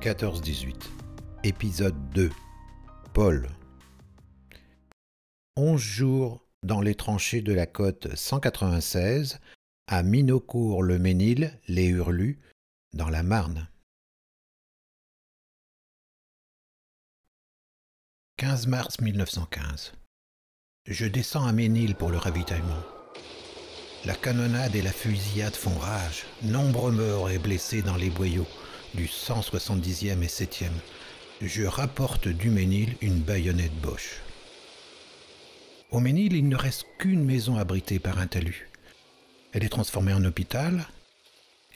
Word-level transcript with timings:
14-18 0.00 0.74
Épisode 1.42 1.96
2 2.10 2.30
Paul 3.14 3.48
11 5.56 5.80
jours 5.80 6.46
dans 6.62 6.80
les 6.80 6.94
tranchées 6.94 7.40
de 7.40 7.52
la 7.52 7.66
côte 7.66 8.14
196 8.14 9.40
à 9.88 10.04
Minocourt-le-Ménil, 10.04 11.58
les 11.66 11.86
Hurlus, 11.86 12.38
dans 12.92 13.08
la 13.08 13.24
Marne. 13.24 13.66
15 18.36 18.68
mars 18.68 19.00
1915. 19.00 19.94
Je 20.86 21.06
descends 21.06 21.44
à 21.44 21.52
Ménil 21.52 21.96
pour 21.96 22.10
le 22.10 22.18
ravitaillement. 22.18 22.84
La 24.04 24.14
canonnade 24.14 24.76
et 24.76 24.82
la 24.82 24.92
fusillade 24.92 25.56
font 25.56 25.76
rage. 25.76 26.24
Nombreux 26.44 26.92
morts 26.92 27.30
et 27.30 27.38
blessés 27.38 27.82
dans 27.82 27.96
les 27.96 28.10
boyaux 28.10 28.46
du 28.94 29.06
170e 29.06 30.22
et 30.22 30.26
7e. 30.26 30.66
Je 31.40 31.64
rapporte 31.64 32.28
du 32.28 32.50
Ménil 32.50 32.96
une 33.00 33.20
baïonnette 33.20 33.74
Bosch. 33.80 34.20
Au 35.90 36.00
Ménil, 36.00 36.34
il 36.34 36.48
ne 36.48 36.56
reste 36.56 36.84
qu'une 36.98 37.24
maison 37.24 37.56
abritée 37.56 37.98
par 37.98 38.18
un 38.18 38.26
talus. 38.26 38.68
Elle 39.52 39.64
est 39.64 39.70
transformée 39.70 40.12
en 40.12 40.24
hôpital. 40.24 40.86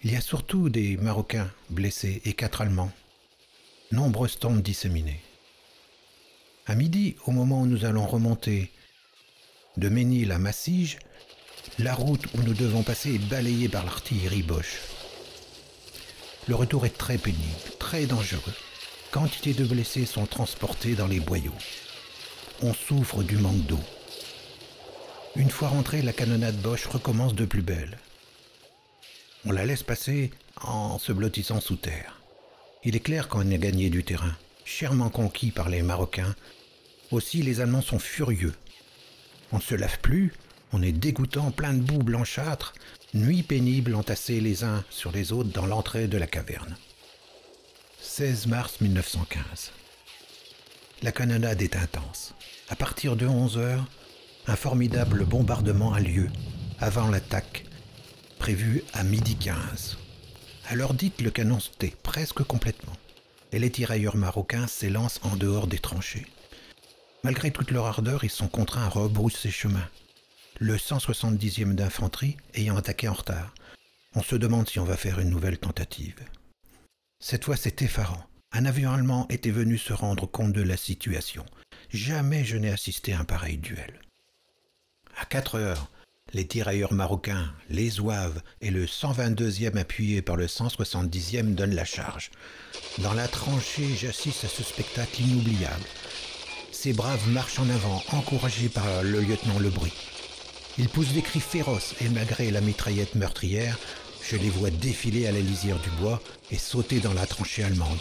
Il 0.04 0.12
y 0.12 0.16
a 0.16 0.20
surtout 0.20 0.68
des 0.68 0.96
Marocains 0.96 1.50
blessés 1.70 2.20
et 2.24 2.32
quatre 2.32 2.60
Allemands. 2.60 2.92
Nombreuses 3.92 4.38
tombes 4.38 4.62
disséminées. 4.62 5.20
À 6.66 6.74
midi, 6.74 7.16
au 7.26 7.30
moment 7.30 7.62
où 7.62 7.66
nous 7.66 7.84
allons 7.84 8.06
remonter 8.06 8.70
de 9.76 9.88
Ménil 9.88 10.32
à 10.32 10.38
Massige, 10.38 10.98
la 11.78 11.94
route 11.94 12.26
où 12.34 12.42
nous 12.42 12.54
devons 12.54 12.82
passer 12.82 13.14
est 13.14 13.28
balayée 13.28 13.68
par 13.68 13.84
l'artillerie 13.84 14.42
Bosch. 14.42 14.80
Le 16.48 16.56
retour 16.56 16.86
est 16.86 16.98
très 16.98 17.18
pénible, 17.18 17.40
très 17.78 18.06
dangereux. 18.06 18.52
Quantité 19.12 19.54
de 19.54 19.64
blessés 19.64 20.06
sont 20.06 20.26
transportés 20.26 20.94
dans 20.94 21.06
les 21.06 21.20
boyaux. 21.20 21.54
On 22.62 22.74
souffre 22.74 23.22
du 23.22 23.36
manque 23.36 23.64
d'eau. 23.66 23.78
Une 25.36 25.50
fois 25.50 25.68
rentrée, 25.68 26.02
la 26.02 26.12
canonnade 26.12 26.56
Bosch 26.56 26.86
recommence 26.86 27.34
de 27.34 27.44
plus 27.44 27.62
belle. 27.62 27.98
On 29.44 29.52
la 29.52 29.64
laisse 29.64 29.84
passer 29.84 30.32
en 30.60 30.98
se 30.98 31.12
blottissant 31.12 31.60
sous 31.60 31.76
terre. 31.76 32.20
Il 32.84 32.96
est 32.96 33.00
clair 33.00 33.28
qu'on 33.28 33.50
a 33.50 33.56
gagné 33.56 33.88
du 33.88 34.02
terrain, 34.02 34.36
chèrement 34.64 35.10
conquis 35.10 35.52
par 35.52 35.68
les 35.68 35.82
Marocains. 35.82 36.34
Aussi, 37.12 37.42
les 37.42 37.60
Allemands 37.60 37.82
sont 37.82 38.00
furieux. 38.00 38.54
On 39.52 39.58
ne 39.58 39.62
se 39.62 39.76
lave 39.76 40.00
plus, 40.00 40.32
on 40.72 40.82
est 40.82 40.92
dégoûtant, 40.92 41.50
plein 41.50 41.74
de 41.74 41.80
boue 41.80 42.02
blanchâtre, 42.02 42.72
nuit 43.14 43.42
pénible 43.42 43.94
entassés 43.94 44.40
les 44.40 44.64
uns 44.64 44.84
sur 44.90 45.12
les 45.12 45.32
autres 45.32 45.50
dans 45.50 45.66
l'entrée 45.66 46.08
de 46.08 46.16
la 46.16 46.26
caverne. 46.26 46.76
16 48.00 48.46
mars 48.46 48.80
1915. 48.80 49.72
La 51.02 51.12
canonnade 51.12 51.62
est 51.62 51.76
intense. 51.76 52.34
À 52.68 52.76
partir 52.76 53.16
de 53.16 53.26
11 53.26 53.58
heures, 53.58 53.84
un 54.46 54.56
formidable 54.56 55.24
bombardement 55.24 55.92
a 55.92 56.00
lieu 56.00 56.28
avant 56.80 57.08
l'attaque 57.08 57.64
prévue 58.38 58.82
à 58.92 59.04
midi 59.04 59.36
15. 59.36 59.98
À 60.68 60.74
l'heure 60.74 60.94
dite, 60.94 61.20
le 61.20 61.30
canon 61.30 61.60
se 61.60 61.70
tait 61.70 61.94
presque 62.02 62.42
complètement 62.42 62.96
et 63.52 63.58
les 63.58 63.70
tirailleurs 63.70 64.16
marocains 64.16 64.66
s'élancent 64.66 65.20
en 65.22 65.36
dehors 65.36 65.66
des 65.66 65.78
tranchées. 65.78 66.26
Malgré 67.24 67.50
toute 67.50 67.70
leur 67.70 67.86
ardeur, 67.86 68.24
ils 68.24 68.30
sont 68.30 68.48
contraints 68.48 68.84
à 68.84 68.88
rebrousser 68.88 69.50
chemin 69.50 69.86
le 70.62 70.76
170e 70.76 71.74
d'infanterie 71.74 72.36
ayant 72.54 72.76
attaqué 72.76 73.08
en 73.08 73.14
retard. 73.14 73.52
On 74.14 74.22
se 74.22 74.36
demande 74.36 74.68
si 74.68 74.78
on 74.78 74.84
va 74.84 74.96
faire 74.96 75.18
une 75.18 75.30
nouvelle 75.30 75.58
tentative. 75.58 76.20
Cette 77.18 77.44
fois, 77.44 77.56
c'est 77.56 77.82
effarant. 77.82 78.24
Un 78.52 78.64
avion 78.64 78.92
allemand 78.92 79.26
était 79.28 79.50
venu 79.50 79.76
se 79.76 79.92
rendre 79.92 80.26
compte 80.26 80.52
de 80.52 80.62
la 80.62 80.76
situation. 80.76 81.44
Jamais 81.90 82.44
je 82.44 82.56
n'ai 82.56 82.70
assisté 82.70 83.12
à 83.12 83.18
un 83.18 83.24
pareil 83.24 83.58
duel. 83.58 84.00
À 85.18 85.24
4 85.24 85.56
heures, 85.56 85.90
les 86.32 86.46
tirailleurs 86.46 86.92
marocains, 86.92 87.52
les 87.68 87.90
Zouaves 87.90 88.40
et 88.60 88.70
le 88.70 88.86
122e 88.86 89.76
appuyé 89.76 90.22
par 90.22 90.36
le 90.36 90.46
170e 90.46 91.56
donnent 91.56 91.74
la 91.74 91.84
charge. 91.84 92.30
Dans 92.98 93.14
la 93.14 93.26
tranchée, 93.26 93.96
j'assiste 93.96 94.44
à 94.44 94.48
ce 94.48 94.62
spectacle 94.62 95.22
inoubliable. 95.22 95.84
Ces 96.70 96.92
braves 96.92 97.28
marchent 97.30 97.58
en 97.58 97.68
avant, 97.68 98.00
encouragés 98.12 98.68
par 98.68 99.02
le 99.02 99.20
lieutenant 99.20 99.58
Lebris. 99.58 99.92
Ils 100.78 100.88
poussent 100.88 101.12
des 101.12 101.22
cris 101.22 101.40
féroces 101.40 101.94
et 102.00 102.08
malgré 102.08 102.50
la 102.50 102.60
mitraillette 102.60 103.14
meurtrière, 103.14 103.78
je 104.22 104.36
les 104.36 104.50
vois 104.50 104.70
défiler 104.70 105.26
à 105.26 105.32
la 105.32 105.40
lisière 105.40 105.78
du 105.80 105.90
bois 105.90 106.20
et 106.50 106.58
sauter 106.58 107.00
dans 107.00 107.12
la 107.12 107.26
tranchée 107.26 107.64
allemande, 107.64 107.98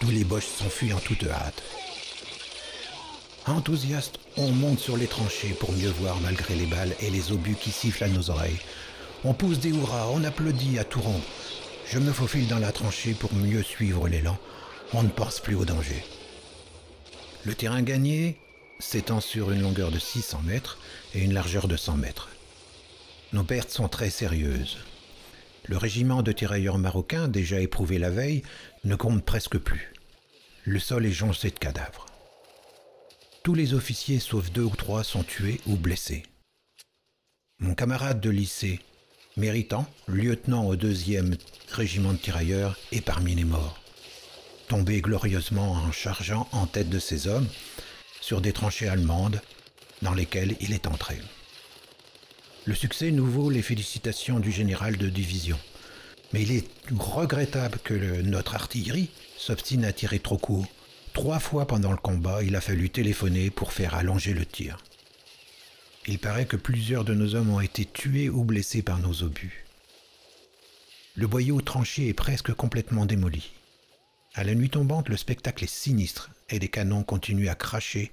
d'où 0.00 0.10
les 0.10 0.24
boches 0.24 0.46
s'enfuient 0.46 0.92
en 0.92 0.98
toute 0.98 1.24
hâte. 1.24 1.62
Enthousiastes, 3.46 4.18
on 4.38 4.50
monte 4.52 4.78
sur 4.78 4.96
les 4.96 5.06
tranchées 5.06 5.54
pour 5.60 5.72
mieux 5.72 5.90
voir 5.90 6.18
malgré 6.20 6.54
les 6.54 6.64
balles 6.64 6.94
et 7.00 7.10
les 7.10 7.30
obus 7.30 7.56
qui 7.56 7.70
sifflent 7.70 8.04
à 8.04 8.08
nos 8.08 8.30
oreilles. 8.30 8.58
On 9.22 9.34
pousse 9.34 9.58
des 9.58 9.68
hurrahs, 9.68 10.08
on 10.10 10.24
applaudit 10.24 10.78
à 10.78 10.84
tout 10.84 11.02
rond. 11.02 11.20
Je 11.86 11.98
me 11.98 12.12
faufile 12.12 12.48
dans 12.48 12.58
la 12.58 12.72
tranchée 12.72 13.12
pour 13.12 13.34
mieux 13.34 13.62
suivre 13.62 14.08
l'élan. 14.08 14.38
On 14.94 15.02
ne 15.02 15.08
pense 15.08 15.40
plus 15.40 15.56
au 15.56 15.66
danger. 15.66 16.02
Le 17.44 17.54
terrain 17.54 17.82
gagné, 17.82 18.38
s'étend 18.84 19.20
sur 19.20 19.50
une 19.50 19.62
longueur 19.62 19.90
de 19.90 19.98
600 19.98 20.42
mètres 20.44 20.78
et 21.14 21.20
une 21.20 21.32
largeur 21.32 21.66
de 21.66 21.76
100 21.76 21.96
mètres. 21.96 22.28
Nos 23.32 23.42
pertes 23.42 23.70
sont 23.70 23.88
très 23.88 24.10
sérieuses. 24.10 24.78
Le 25.66 25.78
régiment 25.78 26.22
de 26.22 26.30
tirailleurs 26.30 26.78
marocains, 26.78 27.26
déjà 27.26 27.58
éprouvé 27.60 27.98
la 27.98 28.10
veille, 28.10 28.42
ne 28.84 28.94
compte 28.94 29.24
presque 29.24 29.58
plus. 29.58 29.92
Le 30.64 30.78
sol 30.78 31.06
est 31.06 31.12
jonché 31.12 31.50
de 31.50 31.58
cadavres. 31.58 32.06
Tous 33.42 33.54
les 33.54 33.74
officiers, 33.74 34.20
sauf 34.20 34.52
deux 34.52 34.62
ou 34.62 34.76
trois, 34.76 35.02
sont 35.02 35.24
tués 35.24 35.60
ou 35.66 35.76
blessés. 35.76 36.22
Mon 37.58 37.74
camarade 37.74 38.20
de 38.20 38.30
lycée, 38.30 38.80
méritant, 39.36 39.86
lieutenant 40.06 40.66
au 40.66 40.76
deuxième 40.76 41.36
régiment 41.70 42.12
de 42.12 42.18
tirailleurs, 42.18 42.78
est 42.92 43.00
parmi 43.00 43.34
les 43.34 43.44
morts. 43.44 43.80
Tombé 44.68 45.00
glorieusement 45.00 45.72
en 45.72 45.90
chargeant 45.90 46.48
en 46.52 46.66
tête 46.66 46.90
de 46.90 46.98
ses 46.98 47.26
hommes, 47.26 47.48
sur 48.24 48.40
des 48.40 48.54
tranchées 48.54 48.88
allemandes 48.88 49.42
dans 50.00 50.14
lesquelles 50.14 50.56
il 50.60 50.72
est 50.72 50.86
entré. 50.86 51.18
Le 52.64 52.74
succès 52.74 53.10
nous 53.10 53.26
vaut 53.26 53.50
les 53.50 53.60
félicitations 53.60 54.40
du 54.40 54.50
général 54.50 54.96
de 54.96 55.10
division. 55.10 55.58
Mais 56.32 56.40
il 56.40 56.52
est 56.52 56.66
regrettable 56.98 57.78
que 57.84 58.22
notre 58.22 58.54
artillerie 58.54 59.10
s'obstine 59.36 59.84
à 59.84 59.92
tirer 59.92 60.20
trop 60.20 60.38
court. 60.38 60.66
Trois 61.12 61.38
fois 61.38 61.66
pendant 61.66 61.90
le 61.90 61.98
combat, 61.98 62.42
il 62.42 62.56
a 62.56 62.62
fallu 62.62 62.88
téléphoner 62.88 63.50
pour 63.50 63.74
faire 63.74 63.94
allonger 63.94 64.32
le 64.32 64.46
tir. 64.46 64.78
Il 66.06 66.18
paraît 66.18 66.46
que 66.46 66.56
plusieurs 66.56 67.04
de 67.04 67.12
nos 67.12 67.34
hommes 67.34 67.50
ont 67.50 67.60
été 67.60 67.84
tués 67.84 68.30
ou 68.30 68.42
blessés 68.42 68.82
par 68.82 69.00
nos 69.00 69.22
obus. 69.22 69.66
Le 71.14 71.26
boyau 71.26 71.60
tranché 71.60 72.08
est 72.08 72.14
presque 72.14 72.54
complètement 72.54 73.04
démoli. 73.04 73.50
À 74.36 74.42
la 74.42 74.56
nuit 74.56 74.70
tombante, 74.70 75.08
le 75.08 75.16
spectacle 75.16 75.62
est 75.62 75.72
sinistre 75.72 76.30
et 76.50 76.58
les 76.58 76.68
canons 76.68 77.04
continuent 77.04 77.48
à 77.48 77.54
cracher 77.54 78.10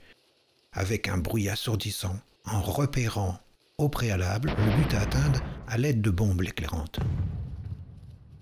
avec 0.72 1.08
un 1.08 1.18
bruit 1.18 1.50
assourdissant 1.50 2.16
en 2.46 2.62
repérant 2.62 3.40
au 3.80 3.90
préalable 3.90 4.54
le 4.56 4.78
but 4.78 4.94
à 4.94 5.02
atteindre 5.02 5.42
à 5.68 5.80
l'aide 5.80 6.02
de 6.02 6.12
bombes 6.12 6.44
éclairantes. 6.44 7.00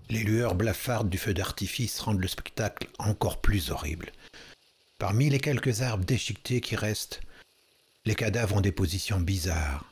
Les 0.09 0.23
lueurs 0.23 0.56
blafardes 0.56 1.09
du 1.09 1.17
feu 1.17 1.34
d'artifice 1.34 2.01
rendent 2.01 2.19
le 2.19 2.28
spectacle 2.28 2.90
encore 2.97 3.40
plus 3.40 3.72
horrible. 3.72 4.11
Parmi 4.97 5.29
les 5.29 5.40
quelques 5.40 5.81
arbres 5.81 6.03
déchiquetés 6.03 6.59
qui 6.59 6.75
restent, 6.75 7.22
les 8.03 8.16
cadavres 8.16 8.58
ont 8.58 8.61
des 8.61 8.73
positions 8.73 9.22
bizarres. 9.22 9.85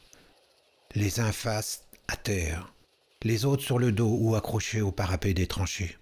Les 0.94 1.22
uns 1.22 1.32
face 1.32 1.86
à 2.10 2.18
terre, 2.18 2.74
les 3.24 3.46
autres 3.46 3.64
sur 3.64 3.80
le 3.80 3.94
dos 3.94 4.18
ou 4.20 4.36
accrochés 4.36 4.82
au 4.82 4.92
parapet 4.92 5.34
des 5.34 5.48
tranchées. 5.48 5.98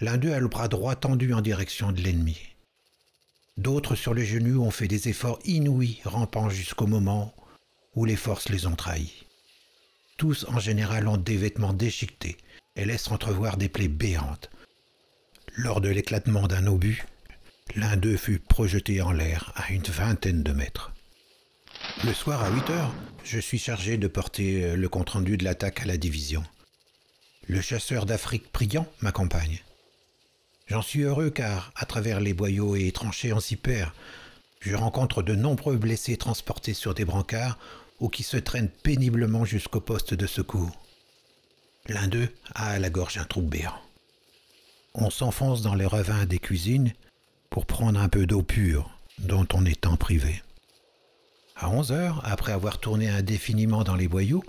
L'un 0.00 0.16
d'eux 0.16 0.32
a 0.32 0.40
le 0.40 0.48
bras 0.48 0.68
droit 0.68 0.96
tendu 0.96 1.34
en 1.34 1.42
direction 1.42 1.92
de 1.92 2.00
l'ennemi. 2.00 2.38
D'autres 3.58 3.94
sur 3.94 4.14
les 4.14 4.24
genoux 4.24 4.62
ont 4.62 4.70
fait 4.70 4.88
des 4.88 5.08
efforts 5.08 5.38
inouïs, 5.44 6.00
rampant 6.04 6.48
jusqu'au 6.48 6.86
moment 6.86 7.34
où 7.94 8.06
les 8.06 8.16
forces 8.16 8.48
les 8.48 8.66
ont 8.66 8.76
trahis. 8.76 9.26
Tous 10.16 10.46
en 10.48 10.58
général 10.58 11.08
ont 11.08 11.18
des 11.18 11.36
vêtements 11.36 11.74
déchiquetés 11.74 12.38
et 12.76 12.86
laissent 12.86 13.10
entrevoir 13.10 13.58
des 13.58 13.68
plaies 13.68 13.88
béantes. 13.88 14.50
Lors 15.56 15.82
de 15.82 15.90
l'éclatement 15.90 16.46
d'un 16.46 16.66
obus, 16.66 17.04
l'un 17.74 17.96
d'eux 17.96 18.16
fut 18.16 18.38
projeté 18.38 19.02
en 19.02 19.12
l'air 19.12 19.52
à 19.56 19.70
une 19.70 19.82
vingtaine 19.82 20.42
de 20.42 20.52
mètres. 20.52 20.92
Le 22.04 22.14
soir 22.14 22.42
à 22.42 22.50
8 22.50 22.70
heures, 22.70 22.94
je 23.24 23.38
suis 23.38 23.58
chargé 23.58 23.98
de 23.98 24.08
porter 24.08 24.76
le 24.76 24.88
compte-rendu 24.88 25.36
de 25.36 25.44
l'attaque 25.44 25.82
à 25.82 25.86
la 25.86 25.98
division. 25.98 26.42
Le 27.46 27.60
chasseur 27.60 28.06
d'Afrique 28.06 28.50
Priant 28.52 28.86
m'accompagne. 29.00 29.60
J'en 30.70 30.82
suis 30.82 31.02
heureux 31.02 31.30
car, 31.30 31.72
à 31.74 31.84
travers 31.84 32.20
les 32.20 32.32
boyaux 32.32 32.76
et 32.76 32.92
tranchées 32.92 33.32
en 33.32 33.40
s'y 33.40 33.56
perd, 33.56 33.90
je 34.60 34.76
rencontre 34.76 35.20
de 35.20 35.34
nombreux 35.34 35.76
blessés 35.76 36.16
transportés 36.16 36.74
sur 36.74 36.94
des 36.94 37.04
brancards 37.04 37.58
ou 37.98 38.08
qui 38.08 38.22
se 38.22 38.36
traînent 38.36 38.68
péniblement 38.68 39.44
jusqu'au 39.44 39.80
poste 39.80 40.14
de 40.14 40.28
secours. 40.28 40.70
L'un 41.88 42.06
d'eux 42.06 42.28
a 42.54 42.70
à 42.70 42.78
la 42.78 42.88
gorge 42.88 43.18
un 43.18 43.24
trou 43.24 43.42
béant. 43.42 43.74
on 44.94 45.10
s'enfonce 45.10 45.62
dans 45.62 45.74
les 45.74 45.86
ravins 45.86 46.24
des 46.24 46.38
cuisines 46.38 46.92
pour 47.48 47.66
prendre 47.66 47.98
un 47.98 48.08
peu 48.08 48.24
d'eau 48.24 48.42
pure 48.42 48.96
dont 49.18 49.48
on 49.54 49.64
est 49.64 49.88
en 49.88 49.96
privé. 49.96 50.40
À 51.56 51.68
11 51.68 51.90
heures, 51.90 52.22
après 52.24 52.52
avoir 52.52 52.78
tourné 52.78 53.08
indéfiniment 53.08 53.82
dans 53.82 53.96
les 53.96 54.08
boyaux, 54.08 54.44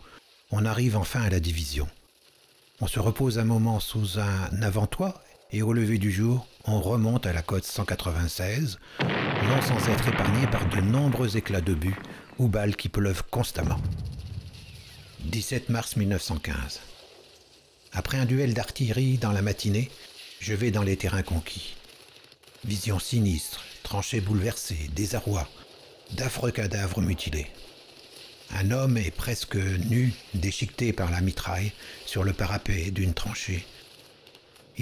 on 0.51 0.65
arrive 0.65 0.97
enfin 0.97 1.24
à 1.24 1.29
la 1.31 1.39
division. 1.39 1.88
On 2.79 2.85
se 2.85 3.00
repose 3.00 3.39
un 3.39 3.44
moment 3.44 3.79
sous 3.79 4.19
un 4.19 4.62
avant-toit 4.62 5.24
et 5.51 5.62
au 5.62 5.74
lever 5.74 5.98
du 5.98 6.12
jour, 6.12 6.48
on 6.65 6.80
remonte 6.80 7.25
à 7.25 7.33
la 7.33 7.42
côte 7.42 7.65
196, 7.65 8.80
non 9.01 9.62
sans 9.62 9.89
être 9.89 10.07
épargné 10.07 10.48
par 10.48 10.68
de 10.69 10.80
nombreux 10.80 11.36
éclats 11.38 11.62
de 11.62 11.74
but 11.74 11.95
ou 12.38 12.48
balles 12.48 12.75
qui 12.75 12.89
pleuvent 12.89 13.24
constamment. 13.30 13.80
17 15.25 15.69
mars 15.69 15.98
1915. 15.98 16.81
Après 17.94 18.18
un 18.18 18.25
duel 18.25 18.53
d'artillerie 18.53 19.18
dans 19.18 19.31
la 19.31 19.42
matinée, 19.42 19.92
je 20.39 20.53
vais 20.53 20.71
dans 20.71 20.83
les 20.83 20.98
terrains 20.98 21.24
conquis. 21.24 21.75
Vision 22.63 23.00
sinistre, 23.00 23.63
tranchées 23.83 24.21
bouleversées, 24.21 24.89
désarroi, 24.95 25.48
d'affreux 26.13 26.51
cadavres 26.51 27.01
mutilés. 27.01 27.48
Un 28.53 28.71
homme 28.71 28.98
est 28.98 29.12
presque 29.12 29.56
nu, 29.56 30.13
déchiqueté 30.33 30.94
par 30.94 31.12
la 31.12 31.21
mitraille, 31.21 31.71
sur 32.06 32.24
le 32.24 32.33
parapet 32.33 32.92
d'une 32.92 33.13
tranchée. 33.13 33.65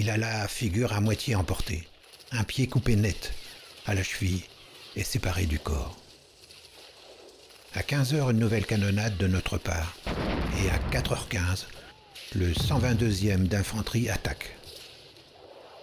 Il 0.00 0.08
a 0.08 0.16
la 0.16 0.48
figure 0.48 0.94
à 0.94 1.00
moitié 1.02 1.34
emportée, 1.34 1.86
un 2.32 2.42
pied 2.42 2.66
coupé 2.66 2.96
net, 2.96 3.34
à 3.84 3.94
la 3.94 4.02
cheville 4.02 4.44
et 4.96 5.04
séparé 5.04 5.44
du 5.44 5.58
corps. 5.58 5.94
À 7.74 7.82
15 7.82 8.14
heures, 8.14 8.30
une 8.30 8.38
nouvelle 8.38 8.64
canonnade 8.64 9.18
de 9.18 9.26
notre 9.26 9.58
part. 9.58 9.94
Et 10.64 10.70
à 10.70 10.78
4h15, 10.90 11.66
le 12.34 12.50
122e 12.50 13.46
d'infanterie 13.46 14.08
attaque. 14.08 14.56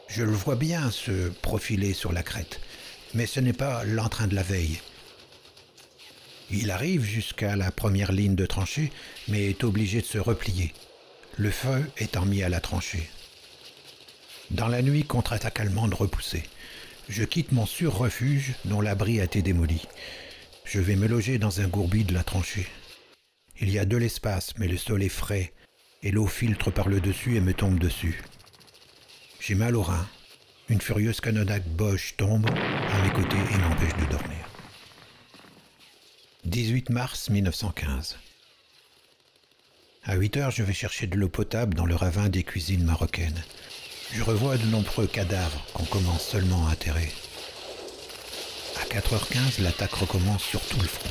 Je 0.07 0.23
le 0.23 0.31
vois 0.31 0.55
bien 0.55 0.89
se 0.89 1.29
profiler 1.29 1.93
sur 1.93 2.11
la 2.11 2.23
crête, 2.23 2.59
mais 3.13 3.27
ce 3.27 3.39
n'est 3.39 3.53
pas 3.53 3.83
l'entrain 3.83 4.25
de 4.25 4.33
la 4.33 4.41
veille. 4.41 4.81
Il 6.49 6.71
arrive 6.71 7.03
jusqu'à 7.03 7.55
la 7.55 7.69
première 7.69 8.11
ligne 8.11 8.33
de 8.33 8.47
tranchée, 8.47 8.91
mais 9.27 9.47
est 9.47 9.63
obligé 9.63 10.01
de 10.01 10.07
se 10.07 10.17
replier, 10.17 10.73
le 11.37 11.51
feu 11.51 11.87
étant 11.99 12.25
mis 12.25 12.41
à 12.41 12.49
la 12.49 12.61
tranchée. 12.61 13.07
Dans 14.51 14.67
la 14.67 14.81
nuit, 14.81 15.03
contre-attaque 15.03 15.59
allemande 15.59 15.93
repoussée. 15.93 16.43
Je 17.09 17.23
quitte 17.23 17.51
mon 17.51 17.65
sur-refuge 17.65 18.53
dont 18.65 18.79
l'abri 18.79 19.19
a 19.19 19.25
été 19.25 19.41
démoli. 19.41 19.81
Je 20.63 20.79
vais 20.79 20.95
me 20.95 21.07
loger 21.07 21.37
dans 21.37 21.59
un 21.59 21.67
gourbi 21.67 22.05
de 22.05 22.13
la 22.13 22.23
tranchée. 22.23 22.67
Il 23.59 23.69
y 23.69 23.79
a 23.79 23.85
de 23.85 23.97
l'espace, 23.97 24.53
mais 24.57 24.67
le 24.67 24.77
sol 24.77 25.03
est 25.03 25.09
frais, 25.09 25.51
et 26.01 26.11
l'eau 26.11 26.27
filtre 26.27 26.71
par 26.71 26.87
le 26.87 27.01
dessus 27.01 27.35
et 27.35 27.41
me 27.41 27.53
tombe 27.53 27.79
dessus. 27.79 28.21
J'ai 29.41 29.55
mal 29.55 29.75
au 29.75 29.81
rein. 29.81 30.07
Une 30.69 30.81
furieuse 30.81 31.21
canonnade 31.21 31.67
Boche 31.75 32.15
tombe 32.17 32.49
à 32.49 33.01
mes 33.01 33.11
côtés 33.11 33.37
et 33.53 33.57
m'empêche 33.57 33.95
de 33.95 34.11
dormir. 34.11 34.49
18 36.45 36.89
mars 36.89 37.29
1915. 37.29 38.17
À 40.03 40.15
8 40.15 40.37
heures, 40.37 40.51
je 40.51 40.63
vais 40.63 40.73
chercher 40.73 41.07
de 41.07 41.17
l'eau 41.17 41.27
potable 41.27 41.73
dans 41.73 41.85
le 41.85 41.95
ravin 41.95 42.29
des 42.29 42.43
cuisines 42.43 42.85
marocaines. 42.85 43.43
Je 44.13 44.23
revois 44.23 44.57
de 44.57 44.65
nombreux 44.65 45.05
cadavres 45.05 45.63
qu'on 45.73 45.83
commence 45.85 46.25
seulement 46.25 46.65
à 46.67 46.71
enterrer. 46.71 47.11
À 48.81 48.85
4h15, 48.85 49.61
l'attaque 49.61 49.93
recommence 49.93 50.43
sur 50.43 50.61
tout 50.61 50.79
le 50.79 50.87
front. 50.87 51.09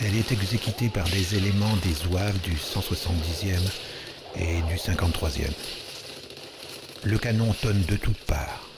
Elle 0.00 0.14
est 0.14 0.30
exécutée 0.30 0.88
par 0.88 1.08
des 1.08 1.34
éléments 1.34 1.76
des 1.82 1.92
zouaves 1.92 2.38
du 2.40 2.52
170e 2.52 3.58
et 4.36 4.62
du 4.62 4.76
53e. 4.76 5.50
Le 7.04 7.18
canon 7.18 7.52
tonne 7.54 7.82
de 7.82 7.96
toutes 7.96 8.24
parts. 8.24 8.68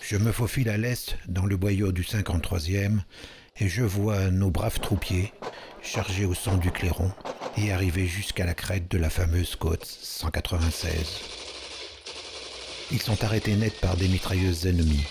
Je 0.00 0.16
me 0.16 0.32
faufile 0.32 0.70
à 0.70 0.78
l'est 0.78 1.16
dans 1.28 1.44
le 1.44 1.56
boyau 1.58 1.92
du 1.92 2.02
53e 2.02 3.00
et 3.58 3.68
je 3.68 3.82
vois 3.82 4.30
nos 4.30 4.50
braves 4.50 4.80
troupiers 4.80 5.32
chargés 5.82 6.24
au 6.24 6.34
sang 6.34 6.56
du 6.56 6.70
clairon 6.70 7.12
et 7.58 7.72
arriver 7.72 8.06
jusqu'à 8.06 8.46
la 8.46 8.54
crête 8.54 8.90
de 8.90 8.98
la 8.98 9.10
fameuse 9.10 9.54
côte 9.56 9.84
196. 9.84 11.49
Ils 12.92 13.00
sont 13.00 13.22
arrêtés 13.22 13.54
net 13.54 13.78
par 13.80 13.96
des 13.96 14.08
mitrailleuses 14.08 14.66
ennemies. 14.66 15.04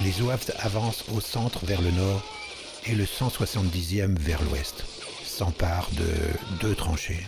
Les 0.00 0.10
Zouaves 0.10 0.52
avancent 0.58 1.04
au 1.12 1.20
centre 1.20 1.64
vers 1.64 1.80
le 1.80 1.92
nord 1.92 2.22
et 2.86 2.94
le 2.94 3.04
170e 3.04 4.18
vers 4.18 4.42
l'ouest, 4.42 4.84
s'emparent 5.24 5.90
de 5.92 6.58
deux 6.60 6.74
tranchées. 6.74 7.24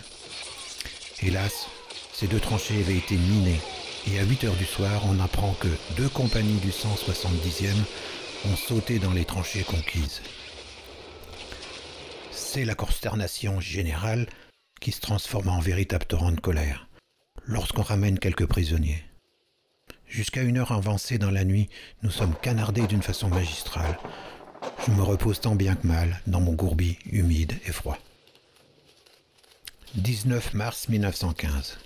Hélas, 1.21 1.67
ces 2.13 2.27
deux 2.27 2.39
tranchées 2.39 2.79
avaient 2.81 2.97
été 2.97 3.15
minées 3.15 3.61
et 4.11 4.19
à 4.19 4.23
8 4.23 4.43
heures 4.43 4.55
du 4.55 4.65
soir, 4.65 5.03
on 5.07 5.19
apprend 5.21 5.53
que 5.61 5.69
deux 5.95 6.09
compagnies 6.09 6.59
du 6.59 6.71
170e 6.71 7.67
ont 8.51 8.57
sauté 8.57 8.99
dans 8.99 9.13
les 9.13 9.23
tranchées 9.23 9.63
conquises. 9.63 10.21
C'est 12.31 12.65
la 12.65 12.75
consternation 12.75 13.61
générale 13.61 14.27
qui 14.81 14.91
se 14.91 14.99
transforme 14.99 15.47
en 15.47 15.61
véritable 15.61 16.05
torrent 16.05 16.31
de 16.31 16.41
colère 16.41 16.87
lorsqu'on 17.45 17.81
ramène 17.81 18.19
quelques 18.19 18.45
prisonniers. 18.45 19.03
Jusqu'à 20.07 20.43
une 20.43 20.57
heure 20.57 20.71
avancée 20.71 21.17
dans 21.17 21.31
la 21.31 21.43
nuit, 21.43 21.69
nous 22.03 22.11
sommes 22.11 22.35
canardés 22.41 22.87
d'une 22.87 23.01
façon 23.01 23.29
magistrale. 23.29 23.97
Je 24.85 24.91
me 24.91 25.01
repose 25.01 25.41
tant 25.41 25.55
bien 25.55 25.75
que 25.75 25.87
mal 25.87 26.21
dans 26.27 26.39
mon 26.39 26.53
gourbi 26.53 26.97
humide 27.11 27.53
et 27.65 27.71
froid. 27.71 27.97
19 29.95 30.53
mars 30.53 30.89
1915. 30.89 31.77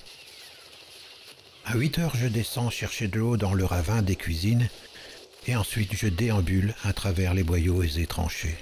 À 1.65 1.75
8 1.75 2.00
heures, 2.00 2.15
je 2.15 2.27
descends 2.27 2.69
chercher 2.69 3.07
de 3.07 3.19
l'eau 3.19 3.38
dans 3.38 3.54
le 3.54 3.65
ravin 3.65 4.01
des 4.01 4.15
cuisines 4.15 4.69
et 5.48 5.56
ensuite 5.56 5.94
je 5.94 6.07
déambule 6.07 6.74
à 6.83 6.94
travers 6.94 7.33
les 7.33 7.44
boyaux 7.44 7.83
et 7.83 8.06
tranchées. 8.06 8.57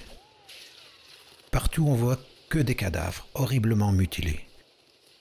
Partout, 1.52 1.86
on 1.88 1.96
voit 1.96 2.20
que 2.50 2.60
des 2.60 2.76
cadavres 2.76 3.28
horriblement 3.34 3.92
mutilés. 3.92 4.45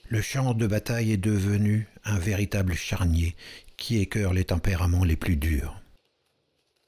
Le 0.07 0.21
champ 0.21 0.53
de 0.53 0.67
bataille 0.67 1.11
est 1.11 1.17
devenu 1.17 1.87
un 2.03 2.19
véritable 2.19 2.75
charnier 2.75 3.35
qui 3.75 3.97
écœure 3.97 4.33
les 4.33 4.45
tempéraments 4.45 5.03
les 5.03 5.15
plus 5.15 5.35
durs. 5.35 5.81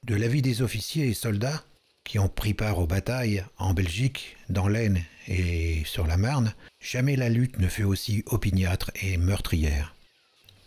De 0.06 0.14
l'avis 0.14 0.40
des 0.40 0.62
officiers 0.62 1.08
et 1.08 1.14
soldats 1.14 1.64
qui 2.04 2.20
ont 2.20 2.28
pris 2.28 2.54
part 2.54 2.78
aux 2.78 2.86
batailles 2.86 3.44
en 3.58 3.74
Belgique, 3.74 4.36
dans 4.48 4.68
l'Aisne 4.68 5.02
et 5.26 5.82
sur 5.84 6.06
la 6.06 6.16
Marne, 6.16 6.54
jamais 6.80 7.16
la 7.16 7.28
lutte 7.28 7.58
ne 7.58 7.68
fut 7.68 7.82
aussi 7.82 8.22
opiniâtre 8.26 8.92
et 9.02 9.16
meurtrière. 9.16 9.96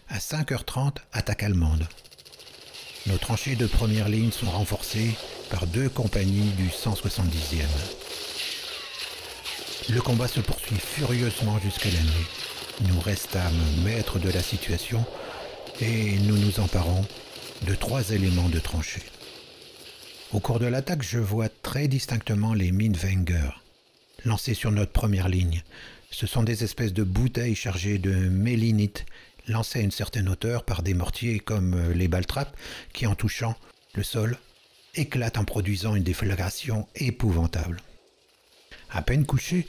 À 0.09 0.17
5h30, 0.17 0.97
attaque 1.13 1.43
allemande. 1.43 1.87
Nos 3.07 3.17
tranchées 3.17 3.55
de 3.55 3.65
première 3.65 4.09
ligne 4.09 4.31
sont 4.31 4.51
renforcées 4.51 5.15
par 5.49 5.67
deux 5.67 5.87
compagnies 5.87 6.51
du 6.57 6.67
170e. 6.67 7.63
Le 9.89 9.99
combat 9.99 10.27
se 10.27 10.39
poursuit 10.39 10.77
furieusement 10.77 11.59
jusqu'à 11.59 11.89
la 11.89 12.01
nuit. 12.01 12.87
Nous 12.87 12.99
restâmes 12.99 13.59
maîtres 13.83 14.19
de 14.19 14.29
la 14.29 14.41
situation 14.41 15.03
et 15.81 16.17
nous 16.19 16.37
nous 16.37 16.59
emparons 16.59 17.05
de 17.67 17.75
trois 17.75 18.11
éléments 18.11 18.49
de 18.49 18.59
tranchée. 18.59 19.03
Au 20.31 20.39
cours 20.39 20.59
de 20.59 20.67
l'attaque, 20.67 21.03
je 21.03 21.19
vois 21.19 21.49
très 21.49 21.87
distinctement 21.87 22.53
les 22.53 22.71
mines 22.71 22.95
Wenger 22.95 23.49
lancées 24.23 24.53
sur 24.53 24.71
notre 24.71 24.91
première 24.91 25.29
ligne. 25.29 25.63
Ce 26.11 26.27
sont 26.27 26.43
des 26.43 26.63
espèces 26.63 26.93
de 26.93 27.03
bouteilles 27.03 27.55
chargées 27.55 27.97
de 27.97 28.13
mélinite 28.13 29.05
lancées 29.47 29.79
à 29.79 29.81
une 29.81 29.91
certaine 29.91 30.29
hauteur 30.29 30.63
par 30.63 30.83
des 30.83 30.93
mortiers 30.93 31.39
comme 31.39 31.91
les 31.93 32.07
baltraps 32.07 32.53
qui, 32.93 33.07
en 33.07 33.15
touchant 33.15 33.55
le 33.95 34.03
sol, 34.03 34.37
éclatent 34.93 35.39
en 35.39 35.43
produisant 35.43 35.95
une 35.95 36.03
déflagration 36.03 36.87
épouvantable. 36.95 37.81
À 38.93 39.01
peine 39.01 39.25
couché, 39.25 39.67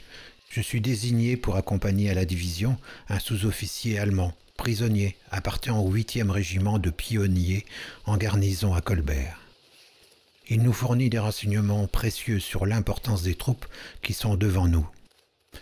je 0.49 0.59
suis 0.59 0.81
désigné 0.81 1.37
pour 1.37 1.55
accompagner 1.55 2.09
à 2.09 2.13
la 2.13 2.25
division 2.25 2.77
un 3.07 3.19
sous-officier 3.19 3.97
allemand, 3.97 4.33
prisonnier, 4.57 5.15
appartenant 5.31 5.79
au 5.79 5.93
8e 5.93 6.29
régiment 6.29 6.77
de 6.77 6.89
pionniers 6.89 7.65
en 8.05 8.17
garnison 8.17 8.73
à 8.73 8.81
Colbert. 8.81 9.39
Il 10.49 10.61
nous 10.61 10.73
fournit 10.73 11.09
des 11.09 11.19
renseignements 11.19 11.87
précieux 11.87 12.39
sur 12.39 12.65
l'importance 12.65 13.23
des 13.23 13.35
troupes 13.35 13.65
qui 14.01 14.11
sont 14.11 14.35
devant 14.35 14.67
nous 14.67 14.87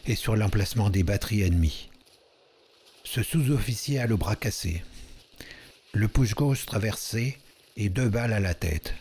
et 0.07 0.15
sur 0.15 0.35
l'emplacement 0.35 0.89
des 0.89 1.03
batteries 1.03 1.43
ennemies. 1.43 1.89
Ce 3.03 3.21
sous-officier 3.21 3.99
a 3.99 4.07
le 4.07 4.15
bras 4.15 4.35
cassé, 4.35 4.83
le 5.93 6.07
pouce 6.07 6.33
gauche 6.33 6.65
traversé 6.65 7.37
et 7.77 7.89
deux 7.89 8.09
balles 8.09 8.33
à 8.33 8.39
la 8.39 8.55
tête. 8.55 8.95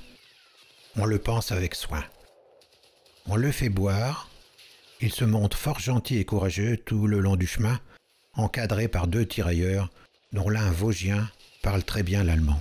On 0.97 1.07
le 1.07 1.19
pense 1.19 1.51
avec 1.51 1.75
soin. 1.75 2.05
On 3.27 3.37
le 3.37 3.53
fait 3.53 3.69
boire 3.71 4.30
il 5.01 5.13
se 5.13 5.25
montre 5.25 5.57
fort 5.57 5.81
gentil 5.81 6.19
et 6.19 6.25
courageux 6.25 6.77
tout 6.77 7.07
le 7.07 7.21
long 7.21 7.37
du 7.37 7.47
chemin, 7.47 7.81
encadré 8.35 8.89
par 8.89 9.07
deux 9.07 9.27
tirailleurs, 9.27 9.91
dont 10.33 10.49
l'un 10.49 10.71
vosgien 10.71 11.29
parle 11.63 11.83
très 11.83 12.03
bien 12.03 12.23
l'allemand. 12.23 12.61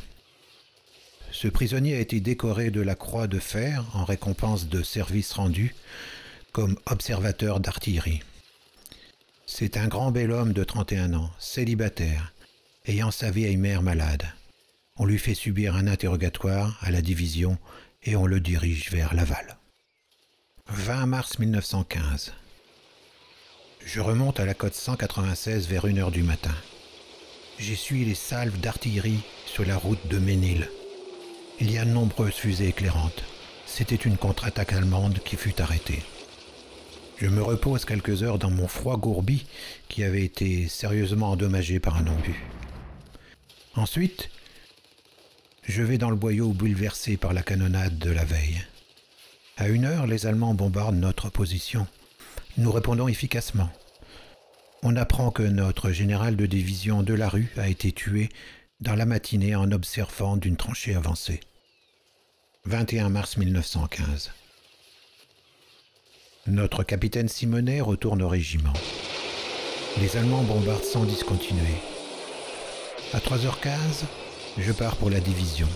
Ce 1.32 1.48
prisonnier 1.48 1.96
a 1.96 2.00
été 2.00 2.20
décoré 2.20 2.72
de 2.72 2.82
la 2.82 2.96
Croix 2.96 3.28
de 3.28 3.40
Fer 3.40 3.86
en 3.94 4.04
récompense 4.04 4.68
de 4.68 4.82
services 4.82 5.34
rendus 5.34 5.76
comme 6.52 6.78
observateur 6.88 7.60
d'artillerie. 7.60 8.22
C'est 9.46 9.78
un 9.78 9.88
grand 9.88 10.12
bel 10.12 10.32
homme 10.32 10.54
de 10.54 10.64
31 10.64 11.14
ans, 11.14 11.30
célibataire, 11.40 12.34
ayant 12.86 13.12
sa 13.12 13.30
vieille 13.30 13.58
mère 13.58 13.84
malade. 13.84 14.26
On 14.98 15.06
lui 15.06 15.20
fait 15.20 15.36
subir 15.36 15.76
un 15.76 15.88
interrogatoire 15.88 16.78
à 16.82 16.92
la 16.92 17.02
division 17.02 17.58
et 18.04 18.16
on 18.16 18.26
le 18.26 18.40
dirige 18.40 18.92
vers 18.92 19.14
Laval. 19.14 19.59
20 20.72 21.08
mars 21.08 21.40
1915. 21.40 22.32
Je 23.84 24.00
remonte 24.02 24.40
à 24.40 24.46
la 24.46 24.54
côte 24.54 24.76
196 24.76 25.68
vers 25.68 25.88
1h 25.88 26.12
du 26.12 26.22
matin. 26.22 26.54
J'essuie 27.58 28.06
les 28.06 28.14
salves 28.14 28.60
d'artillerie 28.60 29.22
sur 29.48 29.66
la 29.66 29.78
route 29.78 30.08
de 30.08 30.20
Ménil. 30.20 30.70
Il 31.60 31.72
y 31.72 31.80
a 31.80 31.86
de 31.86 31.90
nombreuses 31.90 32.36
fusées 32.36 32.68
éclairantes. 32.68 33.24
C'était 33.66 33.96
une 33.96 34.16
contre-attaque 34.16 34.74
allemande 34.74 35.18
qui 35.26 35.38
fut 35.38 35.60
arrêtée. 35.60 36.04
Je 37.18 37.28
me 37.28 37.42
repose 37.42 37.84
quelques 37.84 38.22
heures 38.22 38.38
dans 38.38 38.52
mon 38.52 38.68
froid 38.68 38.98
gourbi 38.98 39.48
qui 39.88 40.04
avait 40.04 40.24
été 40.24 40.68
sérieusement 40.68 41.32
endommagé 41.32 41.80
par 41.80 41.98
un 41.98 42.06
obus. 42.06 42.46
Ensuite, 43.76 44.30
je 45.64 45.82
vais 45.82 45.98
dans 45.98 46.12
le 46.12 46.16
boyau 46.16 46.50
bouleversé 46.50 47.18
par 47.18 47.34
la 47.34 47.42
canonnade 47.42 47.98
de 47.98 48.12
la 48.12 48.24
veille. 48.24 48.64
À 49.60 49.68
une 49.68 49.84
heure, 49.84 50.08
les 50.08 50.26
Allemands 50.26 50.54
bombardent 50.54 50.96
notre 50.96 51.30
position. 51.30 51.86
Nous 52.58 52.72
répondons 52.72 53.10
efficacement. 53.10 53.70
On 54.84 54.96
apprend 54.96 55.32
que 55.32 55.44
notre 55.44 55.92
général 55.92 56.38
de 56.38 56.46
division 56.46 57.04
de 57.04 57.14
la 57.14 57.28
rue 57.28 57.52
a 57.58 57.68
été 57.68 57.92
tué 57.92 58.30
dans 58.80 58.96
la 58.96 59.06
matinée 59.06 59.56
en 59.56 59.70
observant 59.74 60.38
d'une 60.38 60.56
tranchée 60.56 60.96
avancée. 60.96 61.42
21 62.64 63.10
mars 63.10 63.36
1915. 63.36 64.32
Notre 66.48 66.84
capitaine 66.84 67.28
Simonet 67.28 67.82
retourne 67.82 68.22
au 68.22 68.30
régiment. 68.30 68.72
Les 70.00 70.16
Allemands 70.16 70.44
bombardent 70.44 70.86
sans 70.86 71.04
discontinuer. 71.04 71.76
À 73.12 73.20
3h15, 73.20 74.06
je 74.58 74.72
pars 74.72 74.96
pour 74.96 75.10
la 75.10 75.20
division. 75.20 75.68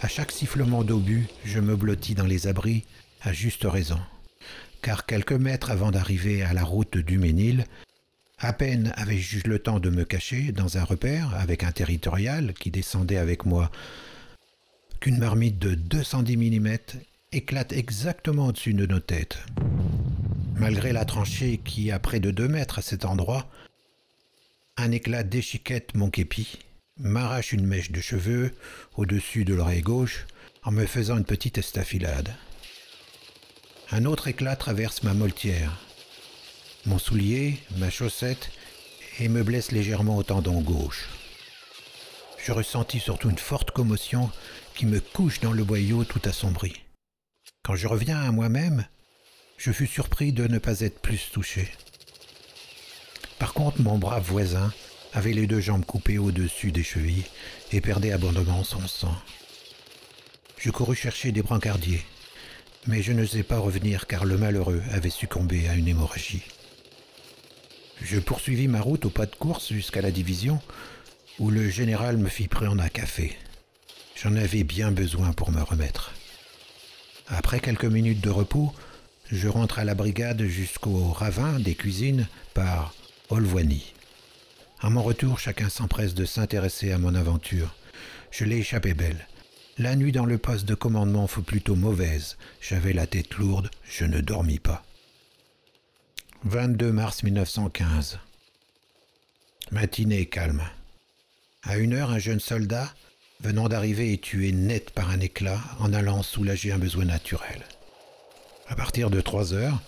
À 0.00 0.06
chaque 0.06 0.30
sifflement 0.30 0.84
d'obus, 0.84 1.26
je 1.44 1.58
me 1.58 1.74
blottis 1.74 2.14
dans 2.14 2.26
les 2.26 2.46
abris, 2.46 2.84
à 3.20 3.32
juste 3.32 3.64
raison. 3.64 3.98
Car 4.80 5.06
quelques 5.06 5.32
mètres 5.32 5.72
avant 5.72 5.90
d'arriver 5.90 6.42
à 6.42 6.52
la 6.52 6.62
route 6.62 6.96
du 6.96 7.18
Ménil, 7.18 7.64
à 8.38 8.52
peine 8.52 8.92
avais-je 8.96 9.48
le 9.48 9.58
temps 9.58 9.80
de 9.80 9.90
me 9.90 10.04
cacher 10.04 10.52
dans 10.52 10.78
un 10.78 10.84
repère 10.84 11.34
avec 11.34 11.64
un 11.64 11.72
territorial 11.72 12.54
qui 12.54 12.70
descendait 12.70 13.16
avec 13.16 13.44
moi, 13.44 13.72
qu'une 15.00 15.18
marmite 15.18 15.58
de 15.58 15.74
210 15.74 16.36
mm 16.36 16.76
éclate 17.32 17.72
exactement 17.72 18.46
au-dessus 18.46 18.74
de 18.74 18.86
nos 18.86 19.00
têtes. 19.00 19.38
Malgré 20.54 20.92
la 20.92 21.04
tranchée 21.04 21.58
qui 21.64 21.90
a 21.90 21.98
près 21.98 22.20
de 22.20 22.30
deux 22.30 22.48
mètres 22.48 22.78
à 22.78 22.82
cet 22.82 23.04
endroit, 23.04 23.50
un 24.76 24.92
éclat 24.92 25.24
déchiquette 25.24 25.96
mon 25.96 26.08
képi, 26.08 26.58
m'arrache 26.98 27.52
une 27.52 27.66
mèche 27.66 27.90
de 27.90 28.00
cheveux 28.00 28.52
au-dessus 28.96 29.44
de 29.44 29.54
l'oreille 29.54 29.82
gauche 29.82 30.26
en 30.64 30.70
me 30.70 30.86
faisant 30.86 31.18
une 31.18 31.24
petite 31.24 31.58
estafilade. 31.58 32.34
Un 33.90 34.04
autre 34.04 34.28
éclat 34.28 34.56
traverse 34.56 35.02
ma 35.02 35.14
moltière, 35.14 35.72
mon 36.86 36.98
soulier, 36.98 37.58
ma 37.76 37.90
chaussette, 37.90 38.50
et 39.20 39.28
me 39.28 39.42
blesse 39.42 39.72
légèrement 39.72 40.16
au 40.16 40.22
tendon 40.22 40.60
gauche. 40.60 41.08
Je 42.44 42.52
ressentis 42.52 43.00
surtout 43.00 43.30
une 43.30 43.38
forte 43.38 43.70
commotion 43.70 44.30
qui 44.74 44.86
me 44.86 45.00
couche 45.00 45.40
dans 45.40 45.52
le 45.52 45.64
boyau 45.64 46.04
tout 46.04 46.20
assombri. 46.24 46.84
Quand 47.64 47.74
je 47.74 47.88
reviens 47.88 48.20
à 48.20 48.30
moi-même, 48.30 48.86
je 49.56 49.72
fus 49.72 49.86
surpris 49.86 50.32
de 50.32 50.46
ne 50.46 50.58
pas 50.58 50.80
être 50.80 51.00
plus 51.00 51.30
touché. 51.32 51.68
Par 53.38 53.54
contre, 53.54 53.80
mon 53.80 53.98
brave 53.98 54.24
voisin 54.24 54.72
avait 55.12 55.32
les 55.32 55.46
deux 55.46 55.60
jambes 55.60 55.84
coupées 55.84 56.18
au-dessus 56.18 56.72
des 56.72 56.82
chevilles 56.82 57.24
et 57.72 57.80
perdait 57.80 58.12
abondamment 58.12 58.64
son 58.64 58.86
sang. 58.86 59.14
Je 60.58 60.70
courus 60.70 60.98
chercher 60.98 61.32
des 61.32 61.42
brancardiers, 61.42 62.04
mais 62.86 63.02
je 63.02 63.12
n'osais 63.12 63.42
pas 63.42 63.58
revenir 63.58 64.06
car 64.06 64.24
le 64.24 64.38
malheureux 64.38 64.82
avait 64.92 65.10
succombé 65.10 65.68
à 65.68 65.74
une 65.74 65.88
hémorragie. 65.88 66.42
Je 68.02 68.18
poursuivis 68.18 68.68
ma 68.68 68.80
route 68.80 69.06
au 69.06 69.10
pas 69.10 69.26
de 69.26 69.34
course 69.34 69.72
jusqu'à 69.72 70.00
la 70.00 70.10
division, 70.10 70.60
où 71.38 71.50
le 71.50 71.68
général 71.68 72.16
me 72.16 72.28
fit 72.28 72.48
prendre 72.48 72.82
un 72.82 72.88
café. 72.88 73.36
J'en 74.16 74.34
avais 74.36 74.64
bien 74.64 74.90
besoin 74.90 75.32
pour 75.32 75.52
me 75.52 75.62
remettre. 75.62 76.12
Après 77.28 77.60
quelques 77.60 77.84
minutes 77.84 78.20
de 78.20 78.30
repos, 78.30 78.72
je 79.30 79.48
rentre 79.48 79.78
à 79.78 79.84
la 79.84 79.94
brigade 79.94 80.42
jusqu'au 80.44 81.12
ravin 81.12 81.60
des 81.60 81.74
cuisines 81.74 82.26
par 82.54 82.94
Olvoigny. 83.30 83.92
À 84.80 84.90
mon 84.90 85.02
retour, 85.02 85.40
chacun 85.40 85.68
s'empresse 85.68 86.14
de 86.14 86.24
s'intéresser 86.24 86.92
à 86.92 86.98
mon 86.98 87.16
aventure. 87.16 87.74
Je 88.30 88.44
l'ai 88.44 88.58
échappé 88.58 88.94
belle. 88.94 89.26
La 89.76 89.96
nuit 89.96 90.12
dans 90.12 90.24
le 90.24 90.38
poste 90.38 90.66
de 90.66 90.74
commandement 90.74 91.26
fut 91.26 91.42
plutôt 91.42 91.74
mauvaise. 91.74 92.36
J'avais 92.60 92.92
la 92.92 93.06
tête 93.08 93.34
lourde, 93.36 93.70
je 93.84 94.04
ne 94.04 94.20
dormis 94.20 94.60
pas. 94.60 94.84
22 96.44 96.92
mars 96.92 97.24
1915. 97.24 98.20
Matinée 99.72 100.26
calme. 100.26 100.62
À 101.64 101.78
une 101.78 101.94
heure, 101.94 102.10
un 102.10 102.20
jeune 102.20 102.40
soldat, 102.40 102.94
venant 103.40 103.68
d'arriver, 103.68 104.12
est 104.12 104.22
tué 104.22 104.52
net 104.52 104.90
par 104.90 105.10
un 105.10 105.18
éclat 105.18 105.60
en 105.80 105.92
allant 105.92 106.22
soulager 106.22 106.70
un 106.70 106.78
besoin 106.78 107.04
naturel. 107.04 107.64
À 108.68 108.76
partir 108.76 109.10
de 109.10 109.20
3 109.20 109.54
heures, 109.54 109.82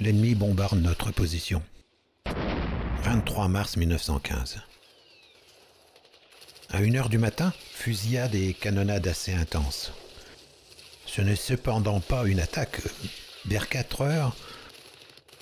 l'ennemi 0.00 0.34
bombarde 0.34 0.80
notre 0.80 1.12
position. 1.12 1.62
23 3.02 3.48
mars 3.48 3.76
1915. 3.76 4.60
À 6.70 6.82
une 6.82 6.96
heure 6.96 7.08
du 7.08 7.18
matin, 7.18 7.52
fusillade 7.72 8.36
et 8.36 8.54
canonnade 8.54 9.08
assez 9.08 9.34
intenses. 9.34 9.92
Ce 11.04 11.20
n'est 11.20 11.34
cependant 11.34 11.98
pas 11.98 12.24
une 12.26 12.38
attaque. 12.38 12.80
Vers 13.44 13.68
4 13.68 14.02
heures, 14.02 14.36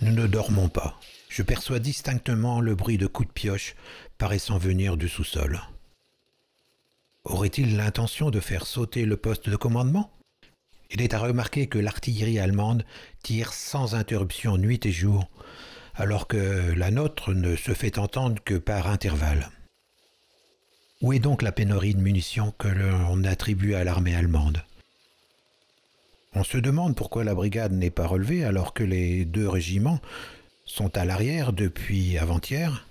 nous 0.00 0.12
ne 0.12 0.26
dormons 0.26 0.70
pas. 0.70 0.98
Je 1.28 1.42
perçois 1.42 1.80
distinctement 1.80 2.62
le 2.62 2.74
bruit 2.74 2.96
de 2.96 3.06
coups 3.06 3.28
de 3.28 3.32
pioche 3.34 3.76
paraissant 4.16 4.56
venir 4.56 4.96
du 4.96 5.08
sous-sol. 5.10 5.60
Aurait-il 7.24 7.76
l'intention 7.76 8.30
de 8.30 8.40
faire 8.40 8.66
sauter 8.66 9.04
le 9.04 9.18
poste 9.18 9.50
de 9.50 9.56
commandement? 9.56 10.10
Il 10.90 11.02
est 11.02 11.12
à 11.12 11.18
remarquer 11.18 11.66
que 11.66 11.78
l'artillerie 11.78 12.38
allemande 12.38 12.84
tire 13.22 13.52
sans 13.52 13.94
interruption 13.94 14.56
nuit 14.56 14.80
et 14.84 14.92
jour 14.92 15.28
alors 16.00 16.26
que 16.26 16.72
la 16.72 16.90
nôtre 16.90 17.34
ne 17.34 17.56
se 17.56 17.74
fait 17.74 17.98
entendre 17.98 18.42
que 18.42 18.54
par 18.54 18.86
intervalles. 18.86 19.50
Où 21.02 21.12
est 21.12 21.18
donc 21.18 21.42
la 21.42 21.52
pénurie 21.52 21.94
de 21.94 22.00
munitions 22.00 22.54
que 22.58 22.68
l'on 22.68 23.22
attribue 23.24 23.74
à 23.74 23.84
l'armée 23.84 24.16
allemande? 24.16 24.62
On 26.34 26.42
se 26.42 26.56
demande 26.56 26.96
pourquoi 26.96 27.22
la 27.22 27.34
brigade 27.34 27.72
n'est 27.72 27.90
pas 27.90 28.06
relevée 28.06 28.44
alors 28.44 28.72
que 28.72 28.82
les 28.82 29.26
deux 29.26 29.46
régiments 29.46 30.00
sont 30.64 30.96
à 30.96 31.04
l'arrière 31.04 31.52
depuis 31.52 32.16
avant-hier 32.16 32.86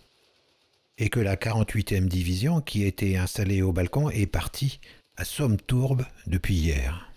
et 0.99 1.09
que 1.09 1.19
la 1.19 1.35
48e 1.35 2.07
division 2.07 2.61
qui 2.61 2.83
était 2.83 3.17
installée 3.17 3.63
au 3.63 3.71
balcon 3.71 4.11
est 4.11 4.27
partie 4.27 4.79
à 5.17 5.25
Somme-Tourbe 5.25 6.05
depuis 6.27 6.55
hier. 6.55 7.09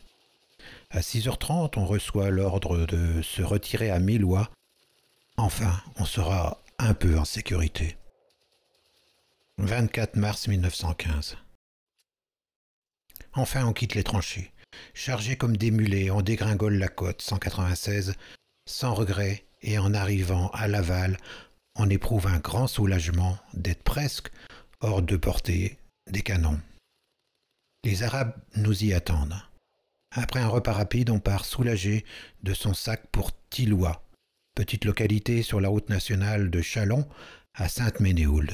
À 0.90 1.00
6h30, 1.00 1.72
on 1.76 1.84
reçoit 1.84 2.30
l'ordre 2.30 2.87
de 2.87 3.20
se 3.20 3.42
retirer 3.42 3.90
à 3.90 3.99
Millois 3.99 4.49
Enfin, 5.42 5.82
on 5.96 6.04
sera 6.04 6.62
un 6.78 6.94
peu 6.94 7.18
en 7.18 7.25
sécurité. 7.25 7.96
24 9.58 10.14
mars 10.14 10.46
1915. 10.46 11.37
Enfin, 13.32 13.66
on 13.66 13.72
quitte 13.72 13.96
les 13.96 14.04
tranchées. 14.04 14.52
Chargés 14.94 15.37
comme 15.37 15.56
des 15.56 15.72
mulets, 15.72 16.12
on 16.12 16.22
dégringole 16.22 16.75
la 16.75 16.87
côte 16.87 17.22
196 17.22 18.14
sans 18.66 18.94
regret 18.94 19.44
et 19.62 19.78
en 19.78 19.94
arrivant 19.94 20.49
à 20.50 20.68
Laval, 20.68 21.16
on 21.75 21.90
éprouve 21.90 22.28
un 22.28 22.38
grand 22.38 22.68
soulagement 22.68 23.37
d'être 23.52 23.82
presque 23.82 24.30
hors 24.78 25.02
de 25.02 25.16
portée 25.16 25.76
des 26.08 26.22
canons. 26.22 26.61
Les 27.82 28.04
Arabes 28.04 28.37
nous 28.54 28.84
y 28.84 28.94
attendent. 28.94 29.42
Après 30.12 30.38
un 30.38 30.46
repas 30.46 30.72
rapide, 30.72 31.11
on 31.11 31.18
part 31.18 31.44
soulagé 31.44 32.04
de 32.44 32.54
son 32.54 32.75
sac 32.75 33.08
pour 33.11 33.32
Tillois, 33.50 34.04
petite 34.54 34.85
localité 34.85 35.42
sur 35.42 35.61
la 35.61 35.68
route 35.68 35.88
nationale 35.88 36.50
de 36.50 36.61
Chalon 36.61 37.09
à 37.54 37.68
Sainte-Ménéhould. 37.68 38.52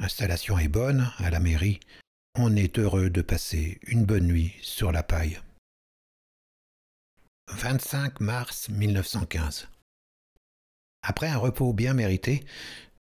L'installation 0.00 0.58
est 0.58 0.68
bonne 0.68 1.10
à 1.18 1.30
la 1.30 1.40
mairie. 1.40 1.80
On 2.36 2.56
est 2.56 2.78
heureux 2.78 3.10
de 3.10 3.22
passer 3.22 3.78
une 3.86 4.04
bonne 4.04 4.26
nuit 4.26 4.54
sur 4.62 4.90
la 4.90 5.02
paille. 5.02 5.38
25 7.52 8.20
mars 8.20 8.68
1915. 8.70 9.68
Après 11.02 11.28
un 11.28 11.36
repos 11.36 11.72
bien 11.74 11.92
mérité, 11.92 12.44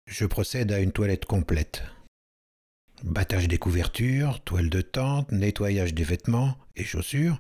je 0.08 0.26
procède 0.26 0.72
à 0.72 0.80
une 0.80 0.92
toilette 0.92 1.26
complète. 1.26 1.84
Battage 3.04 3.48
des 3.48 3.60
couvertures, 3.60 4.44
toile 4.44 4.70
de 4.70 4.82
tente, 4.82 5.32
nettoyage 5.32 5.94
des 5.94 6.04
vêtements 6.04 6.58
et 6.76 6.84
chaussures, 6.84 7.40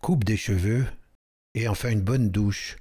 coupe 0.00 0.24
des 0.24 0.38
cheveux 0.38 0.86
et 1.54 1.68
enfin 1.68 1.90
une 1.90 2.00
bonne 2.00 2.30
douche 2.30 2.76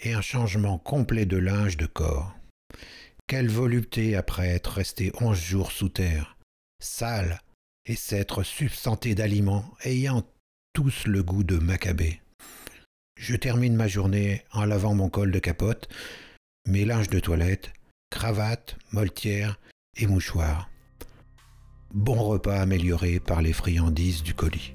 et 0.00 0.12
un 0.12 0.20
changement 0.20 0.78
complet 0.78 1.26
de 1.26 1.36
linge 1.36 1.76
de 1.76 1.86
corps. 1.86 2.34
Quelle 3.26 3.48
volupté 3.48 4.16
après 4.16 4.48
être 4.48 4.72
resté 4.72 5.12
onze 5.20 5.40
jours 5.40 5.72
sous 5.72 5.88
terre, 5.88 6.38
sale, 6.80 7.40
et 7.86 7.96
s'être 7.96 8.42
substanté 8.42 9.14
d'aliments 9.14 9.64
ayant 9.84 10.22
tous 10.72 11.06
le 11.06 11.22
goût 11.22 11.44
de 11.44 11.58
macabée. 11.58 12.20
Je 13.18 13.34
termine 13.34 13.74
ma 13.74 13.88
journée 13.88 14.44
en 14.52 14.64
lavant 14.64 14.94
mon 14.94 15.08
col 15.08 15.32
de 15.32 15.38
capote, 15.38 15.88
mes 16.66 16.84
linges 16.84 17.10
de 17.10 17.18
toilette, 17.18 17.72
cravate, 18.10 18.76
moltière 18.92 19.58
et 19.96 20.06
mouchoir. 20.06 20.70
Bon 21.92 22.22
repas 22.22 22.60
amélioré 22.60 23.18
par 23.18 23.42
les 23.42 23.52
friandises 23.52 24.22
du 24.22 24.34
colis. 24.34 24.74